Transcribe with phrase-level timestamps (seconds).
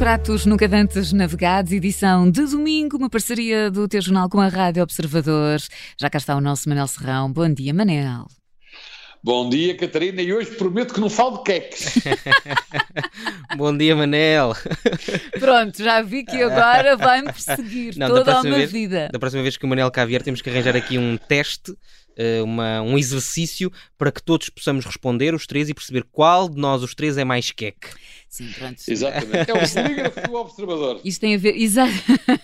[0.00, 4.82] Pratos Nunca Dantes Navegados, edição de domingo, uma parceria do teu jornal com a Rádio
[4.82, 5.60] Observador.
[6.00, 7.30] Já cá está o nosso Manel Serrão.
[7.30, 8.26] Bom dia, Manel.
[9.22, 11.98] Bom dia, Catarina, e hoje prometo que não falo de queques.
[13.58, 14.56] Bom dia, Manel.
[15.38, 19.10] Pronto, já vi que agora vai-me perseguir não, toda a minha vez, vida.
[19.12, 21.76] Da próxima vez que o Manel cá vier, temos que arranjar aqui um teste
[22.16, 26.60] eh, uma, um exercício para que todos possamos responder os três e perceber qual de
[26.60, 27.88] nós os três é mais queque.
[28.30, 28.80] Sim, pronto.
[28.86, 29.50] Exatamente.
[29.50, 31.00] É o polígrafo do observador.
[31.04, 31.92] Isto tem a ver, exato.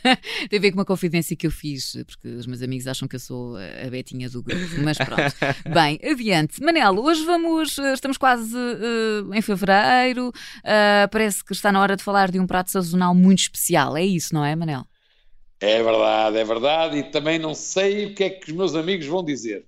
[0.51, 3.15] tem a ver com uma confidência que eu fiz, porque os meus amigos acham que
[3.15, 5.23] eu sou a betinha do grupo, mas pronto.
[5.73, 6.61] Bem, adiante.
[6.61, 11.95] Manel, hoje vamos, eh, estamos quase uh, em fevereiro, uh, parece que está na hora
[11.95, 13.97] de falar de um prato sazonal muito especial.
[13.97, 14.85] É isso, não é, Manel?
[15.61, 19.07] É verdade, é verdade, e também não sei o que é que os meus amigos
[19.07, 19.65] vão dizer.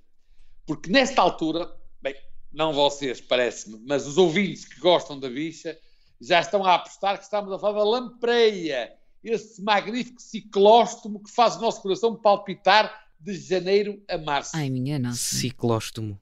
[0.67, 1.71] Porque nesta altura,
[2.03, 2.17] bem,
[2.53, 5.79] não vocês, parece-me, mas os ouvintes que gostam da bicha
[6.21, 11.57] já estão a apostar que estamos a falar da lampreia, esse magnífico ciclóstomo que faz
[11.57, 14.53] o nosso coração palpitar de janeiro a março.
[14.55, 15.37] Ai, minha nossa.
[15.37, 16.19] Ciclóstomo.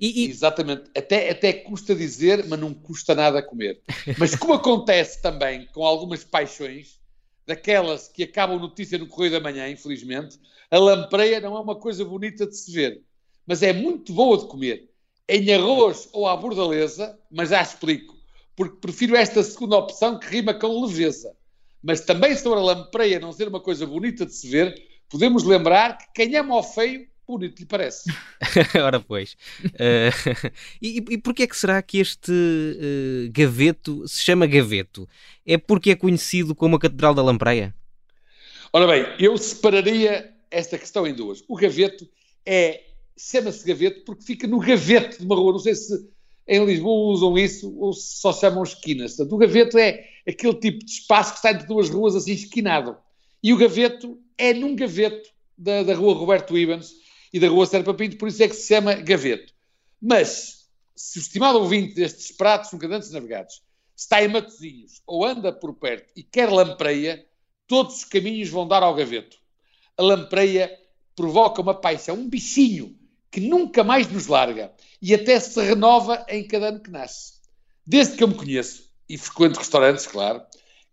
[0.00, 0.30] E, e...
[0.30, 3.82] Exatamente, até, até custa dizer, mas não custa nada comer.
[4.18, 6.98] Mas como acontece também com algumas paixões,
[7.46, 10.38] daquelas que acabam notícia no Correio da Manhã, infelizmente,
[10.70, 13.02] a lampreia não é uma coisa bonita de se ver,
[13.46, 14.88] mas é muito boa de comer.
[15.28, 18.16] Em arroz ou à bordaleza, mas já explico,
[18.60, 21.32] porque prefiro esta segunda opção que rima com leveza.
[21.82, 24.74] Mas também sobre a lampreia não ser uma coisa bonita de se ver,
[25.08, 28.12] podemos lembrar que quem ama o feio bonito lhe parece.
[28.84, 29.32] Ora, pois.
[29.64, 30.50] Uh,
[30.82, 35.08] e, e porquê é que será que este uh, gaveto se chama gaveto?
[35.46, 37.74] É porque é conhecido como a Catedral da Lampreia?
[38.74, 41.42] Ora bem, eu separaria esta questão em duas.
[41.48, 42.06] O gaveto
[42.44, 42.82] é,
[43.16, 45.52] chama-se gaveto porque fica no gaveto de uma rua.
[45.52, 46.10] Não sei se
[46.50, 49.16] em Lisboa usam isso ou só chamam esquinas.
[49.16, 52.96] Portanto, o gaveto é aquele tipo de espaço que está entre duas ruas assim esquinado.
[53.42, 56.92] E o gaveto é num gaveto da, da rua Roberto Ibans,
[57.32, 59.52] e da Rua Serpa Pinto, por isso é que se chama Gaveto.
[60.00, 60.66] Mas,
[60.96, 63.62] se o estimado ouvinte destes pratos nunca antes navegados
[63.96, 67.24] está em Matozinhos ou anda por perto e quer lampreia,
[67.66, 69.36] todos os caminhos vão dar ao Gaveto.
[69.96, 70.70] A lampreia
[71.14, 72.98] provoca uma paixão, um bichinho
[73.30, 77.34] que nunca mais nos larga e até se renova em cada ano que nasce.
[77.86, 80.42] Desde que eu me conheço, e frequento restaurantes, claro,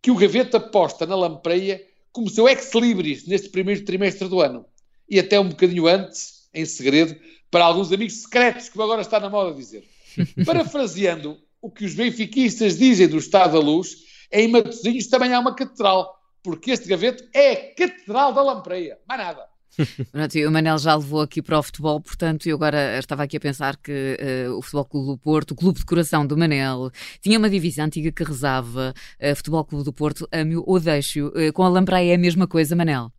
[0.02, 4.66] que o Gaveto aposta na lampreia como seu ex-libris neste primeiro trimestre do ano
[5.10, 7.16] e até um bocadinho antes, em segredo,
[7.52, 9.88] para alguns amigos secretos, como agora está na moda dizer.
[10.46, 13.98] Parafraseando o que os benfiquistas dizem do Estado da Luz,
[14.32, 19.22] em Matosinhos também há uma catedral, porque este gaveto é a Catedral da Lampreia, mais
[19.22, 19.48] nada.
[20.12, 23.40] Pronto, o Manel já levou aqui para o futebol, portanto, eu agora estava aqui a
[23.40, 24.18] pensar que
[24.48, 26.90] uh, o Futebol Clube do Porto, o clube de coração do Manel,
[27.22, 31.28] tinha uma divisão antiga que rezava uh, Futebol Clube do Porto, ame-o ou deixo.
[31.28, 33.12] Uh, com a Lampreia é a mesma coisa, Manel?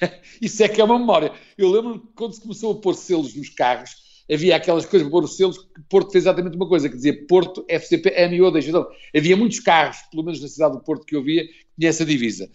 [0.40, 1.32] Isso é que é uma memória.
[1.56, 5.24] Eu lembro que quando se começou a pôr selos nos carros, havia aquelas coisas pôr
[5.24, 8.68] os selos, que Porto fez exatamente uma coisa, que dizia Porto, FCP, MIO, deixa.
[8.68, 8.86] Então,
[9.16, 12.04] havia muitos carros, pelo menos na cidade do Porto que eu via, que tinha essa
[12.04, 12.50] divisa.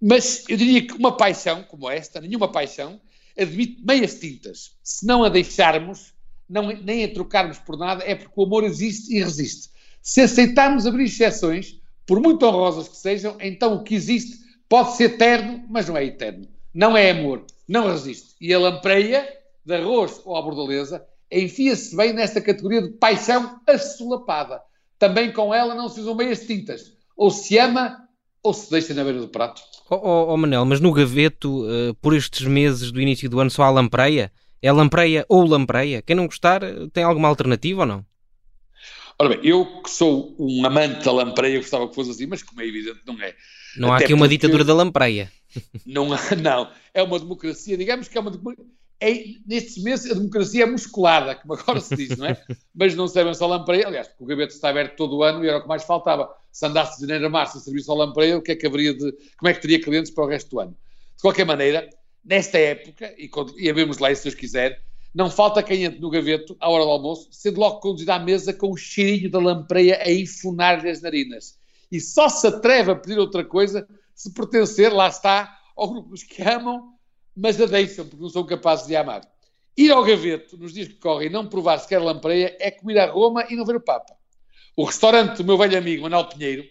[0.00, 3.00] Mas eu diria que uma paixão como esta, nenhuma paixão,
[3.38, 4.76] admite meias tintas.
[4.82, 6.12] Se não a deixarmos,
[6.48, 9.70] não, nem a trocarmos por nada, é porque o amor existe e resiste.
[10.02, 14.38] Se aceitarmos abrir exceções, por muito honrosas que sejam, então o que existe
[14.68, 18.34] pode ser eterno, mas não é eterno não é amor, não resiste.
[18.40, 19.26] E a lampreia,
[19.64, 24.60] de arroz ou à bordaleza, enfia-se bem nesta categoria de paixão assolapada.
[24.98, 26.92] Também com ela não se usam meias tintas.
[27.16, 28.03] Ou se ama
[28.44, 29.62] ou se deixa na beira do prato.
[29.90, 33.50] Oh, oh, oh Manel, mas no gaveto, uh, por estes meses do início do ano,
[33.50, 34.30] só há lampreia?
[34.62, 36.02] É lampreia ou lampreia?
[36.02, 38.06] Quem não gostar, eh, tem alguma alternativa ou não?
[39.18, 42.60] Ora bem, eu que sou um amante da lampreia, gostava que fosse assim, mas como
[42.62, 43.34] é evidente, não é.
[43.76, 45.30] Não Até há aqui uma ditadura da lampreia.
[45.86, 48.64] Não, não, é uma democracia, digamos que é uma democracia.
[49.00, 52.42] É, nestes meses a democracia é musculada, como agora se diz, não é?
[52.74, 55.48] Mas não servem só lampreia, aliás, porque o gabinete está aberto todo o ano e
[55.48, 56.28] era o que mais faltava.
[56.54, 58.94] Se andasse de janeiro a março a servir só lampreia, o que é que haveria
[58.94, 59.10] de.
[59.36, 60.76] Como é que teria clientes para o resto do ano?
[61.16, 61.90] De qualquer maneira,
[62.24, 63.28] nesta época, e,
[63.58, 64.80] e havemos lá, se Deus quiser,
[65.12, 68.52] não falta quem entre no gaveto, à hora do almoço, sendo logo conduzido à mesa
[68.52, 71.58] com o cheirinho da lampreia a enfunar-lhe as narinas.
[71.90, 73.84] E só se atreve a pedir outra coisa
[74.14, 76.94] se pertencer, lá está, ao grupo dos que amam,
[77.36, 79.22] mas a deixam porque não são capazes de amar.
[79.76, 83.10] Ir ao gaveto nos dias que correm e não provar sequer lampreia é comer a
[83.10, 84.14] Roma e não ver o Papa.
[84.76, 86.64] O restaurante do meu velho amigo Manuel Pinheiro,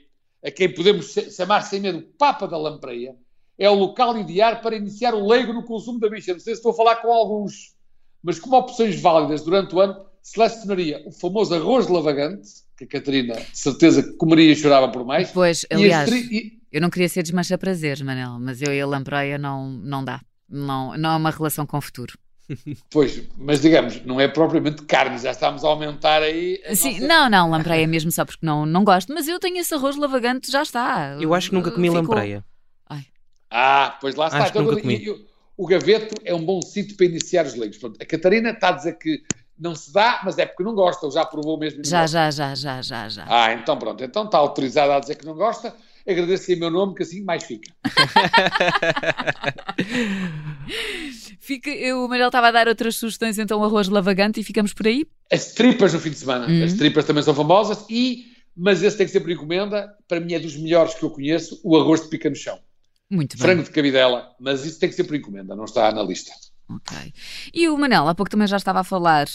[0.44, 3.16] a quem podemos chamar sem medo Papa da Lampreia,
[3.58, 6.34] é o local ideal para iniciar o leigo no consumo da bicha.
[6.34, 7.74] Não sei se estou a falar com alguns,
[8.22, 12.88] mas como opções válidas durante o ano, selecionaria o famoso arroz de lavagante, que a
[12.88, 15.32] Catarina, de certeza, comeria e chorava por mais.
[15.32, 19.38] Pois, aliás, e- eu não queria ser desmancha prazeres, Manel, mas eu e a lampreia
[19.38, 20.20] não, não dá.
[20.50, 22.18] Não, não é uma relação com o futuro.
[22.90, 26.62] Pois, mas digamos, não é propriamente carne, já estamos a aumentar aí.
[26.66, 29.58] a Sim, nossa- não, não, lampreia mesmo só porque não, não gosto, mas eu tenho
[29.58, 31.18] esse arroz lavagante, já está.
[31.20, 32.44] Eu acho que nunca comi Ficou- lampreia.
[33.56, 34.40] Ah, pois lá está.
[34.60, 35.06] Nunca eu- comi.
[35.06, 35.26] eu-
[35.56, 37.78] o gaveto é um bom sítio para iniciar os leigos.
[37.78, 39.22] Pronto, a Catarina está a dizer que
[39.58, 41.86] não se dá, mas é porque não gosta, ou já provou mesmo.
[41.86, 43.26] Já, já, já, já, já, já.
[43.30, 45.74] Ah, então pronto, então está autorizada a dizer que não gosta.
[46.08, 47.74] Agradeço em meu nome, que assim mais fica.
[51.40, 54.88] Fica, eu, o Manel estava a dar outras sugestões, então arroz lavagante e ficamos por
[54.88, 55.06] aí.
[55.32, 56.48] As tripas no fim de semana.
[56.48, 56.64] Hum.
[56.64, 59.94] As tripas também são famosas e, mas esse tem que ser por encomenda.
[60.08, 62.58] Para mim é dos melhores que eu conheço, o arroz de pica no chão.
[63.10, 63.46] Muito bem.
[63.46, 66.32] Frango de cabidela, mas isso tem que ser por encomenda, não está na lista.
[66.76, 67.14] Ok.
[67.54, 69.28] E o Manel, há pouco também já estava a falar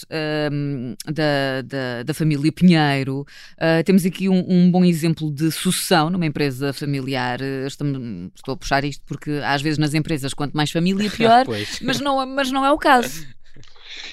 [0.52, 3.26] hum, da, da, da família Pinheiro.
[3.58, 7.40] Ah, temos aqui um, um bom exemplo de sucessão numa empresa familiar.
[7.42, 11.46] Ah, Estou, a puxar isto porque às vezes nas empresas, quanto mais família, pior.
[11.82, 13.26] Mas, não, mas não é o caso.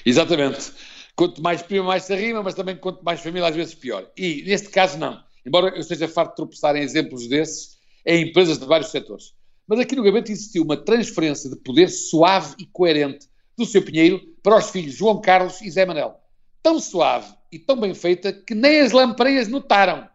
[0.04, 0.72] Exatamente.
[1.14, 4.06] Quanto mais prima, mais se arrima, mas também quanto mais família, às vezes pior.
[4.16, 5.20] E neste caso, não.
[5.44, 9.32] Embora eu esteja farto de tropeçar em exemplos desses, em empresas de vários setores.
[9.66, 13.26] Mas aqui no gabinete existiu uma transferência de poder suave e coerente
[13.56, 13.82] do Sr.
[13.82, 16.20] Pinheiro para os filhos João Carlos e Zé Manel.
[16.62, 20.08] Tão suave e tão bem feita que nem as lampreias notaram.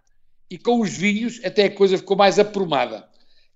[0.50, 3.07] E com os vinhos até a coisa ficou mais aprumada.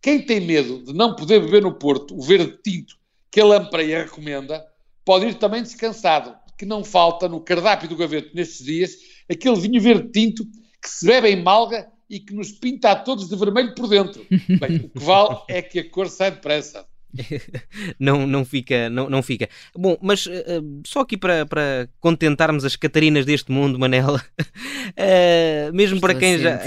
[0.02, 2.96] Quem tem medo de não poder beber no Porto o verde tinto
[3.32, 4.66] que a lampreia recomenda,
[5.04, 8.96] pode ir também descansado, que não falta no cardápio do gaveto nestes dias
[9.30, 10.46] aquele vinho verde tinto
[10.82, 14.26] que se bebe em malga e que nos pinta a todos de vermelho por dentro.
[14.30, 16.86] Bem, o que vale é que a cor sai depressa.
[18.00, 19.48] não, não, fica, não, não fica.
[19.74, 24.22] Bom, mas eh, só aqui para, para contentarmos as Catarinas deste mundo, Manela,
[24.98, 26.62] eh, mesmo para Estou quem a já.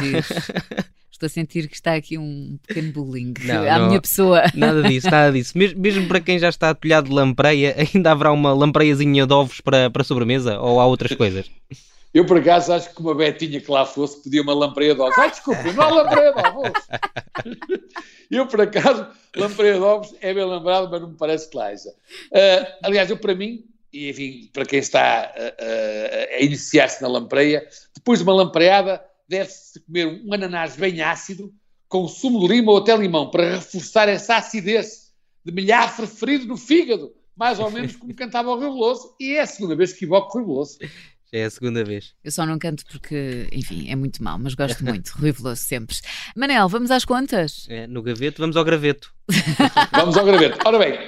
[1.10, 3.88] Estou a sentir que está aqui um pequeno bullying Não, à não.
[3.88, 4.44] minha pessoa.
[4.54, 5.58] Nada disso, nada disso.
[5.58, 9.60] Mes- Mesmo, para quem já está atolhado de lampreia, ainda haverá uma lampreiazinha de ovos
[9.60, 10.58] para, para sobremesa?
[10.60, 11.50] Ou há outras coisas?
[12.18, 15.16] Eu, por acaso, acho que uma betinha que lá fosse pedia uma lampreia de ovos.
[15.16, 16.88] Ai, desculpe, não há lampreia de ovos.
[18.28, 19.06] Eu, por acaso,
[19.36, 21.94] lampreia de ovos é bem lembrado, mas não me parece que lá haja.
[22.34, 27.08] Ah, aliás, eu, para mim, e enfim, para quem está ah, ah, a iniciar-se na
[27.08, 31.54] lampreia, depois de uma lampreiada, deve-se comer um ananás bem ácido,
[31.88, 35.12] com sumo de lima ou até limão, para reforçar essa acidez
[35.44, 39.14] de milhafre ferido no fígado, mais ou menos como cantava o Rio Veloso.
[39.20, 40.78] E é a segunda vez que evoco o Rio Veloso.
[41.32, 42.14] Já é a segunda vez.
[42.24, 45.10] Eu só não canto porque, enfim, é muito mau, mas gosto muito.
[45.18, 45.96] Rui Veloso sempre.
[46.34, 47.66] Manel, vamos às contas?
[47.68, 49.12] É, no gaveto, vamos ao graveto.
[49.92, 50.58] Vamos ao graveto.
[50.64, 50.98] Ora bem,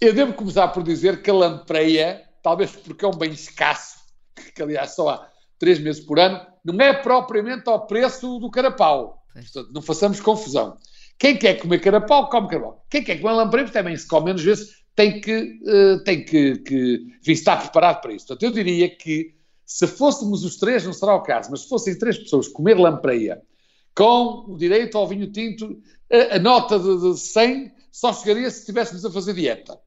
[0.00, 3.98] eu devo começar por dizer que a lampreia, talvez porque é um bem escasso,
[4.52, 5.28] que aliás só há
[5.60, 9.22] três meses por ano, não é propriamente ao preço do carapau.
[9.32, 10.76] Portanto, não façamos confusão.
[11.16, 12.84] Quem quer comer carapau, come carapau.
[12.90, 16.58] Quem quer comer lampreia, porque também se come menos vezes, tem que, eh, tem que,
[16.58, 18.26] que enfim, estar preparado para isso.
[18.26, 19.37] Portanto, eu diria que
[19.68, 23.42] se fôssemos os três, não será o caso, mas se fossem três pessoas comer lampreia
[23.94, 25.78] com o direito ao vinho tinto,
[26.10, 29.78] a, a nota de, de 100 só chegaria se estivéssemos a fazer dieta.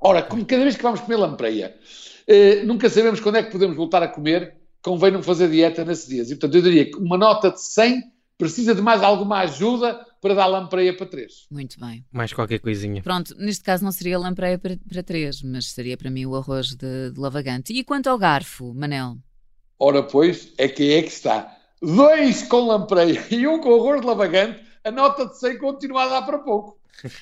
[0.00, 1.76] Ora, como cada vez que vamos comer lampreia,
[2.26, 6.08] eh, nunca sabemos quando é que podemos voltar a comer, convém não fazer dieta nesses
[6.08, 6.30] dias.
[6.30, 8.02] E, portanto, eu diria que uma nota de 100
[8.38, 11.46] precisa de mais alguma ajuda para dar lampreia para 3.
[11.50, 12.04] Muito bem.
[12.12, 13.02] Mais qualquer coisinha.
[13.02, 16.68] Pronto, neste caso não seria lampreia para, para três, mas seria para mim o arroz
[16.74, 17.72] de, de lavagante.
[17.72, 19.16] E quanto ao garfo, Manel?
[19.78, 21.56] Ora, pois, é que é que está.
[21.80, 26.08] Dois com lampreia e um com arroz de lavagante, a nota de 100 continua a
[26.08, 26.78] dar para pouco.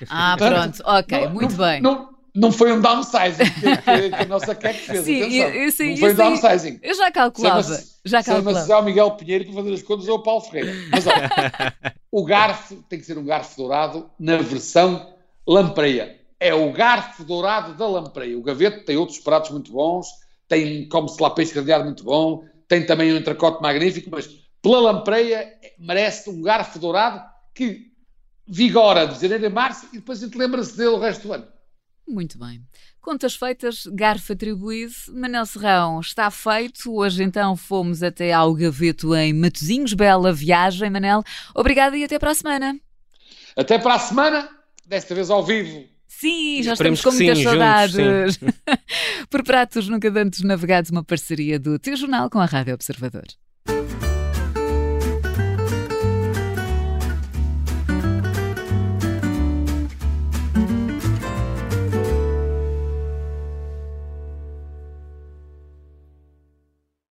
[0.08, 1.80] Ah, pronto, ok, Não- muito não, bem.
[1.82, 3.76] Não, não foi um downsizing que,
[4.10, 5.04] que- a nossa Keck fez.
[5.04, 5.48] Sim, atenção.
[5.48, 6.78] eu- eu sei- não foi um downsizing.
[6.82, 7.62] Eu já calculava,
[8.04, 8.66] já calculava.
[8.66, 10.72] já o Miguel Pinheiro para fazer as contas ou o Paulo Ferreira.
[10.90, 11.74] Mas olha,
[12.12, 15.14] o garfo tem que ser um garfo dourado na versão
[15.46, 16.20] lampreia.
[16.38, 18.38] É o garfo dourado da lampreia.
[18.38, 20.06] O gaveto tem outros pratos muito bons,
[20.46, 24.28] tem, come-se lá peixe gradeado muito bom, tem também um entrecote magnífico, mas
[24.60, 27.22] pela lampreia merece um garfo dourado
[27.54, 27.86] que
[28.46, 31.46] vigora de janeiro a março e depois a gente lembra-se dele o resto do ano.
[32.08, 32.62] Muito bem.
[33.00, 34.92] Contas feitas, garfo atribuído.
[35.12, 36.94] Manel Serrão está feito.
[36.94, 39.92] Hoje então fomos até ao Gaveto em Matozinhos.
[39.92, 41.22] Bela viagem, Manel.
[41.54, 42.78] Obrigada e até para a semana.
[43.56, 44.48] Até para a semana,
[44.86, 45.84] desta vez ao vivo.
[46.06, 48.38] Sim, já Esperemos estamos com que muitas sim, saudades.
[49.28, 53.26] Por pratos nunca antes navegados, uma parceria do teu jornal com a Rádio Observador.